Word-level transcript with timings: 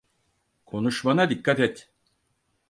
Konuşmana 0.65 1.29
dikkat 1.29 1.59
et. 1.59 1.91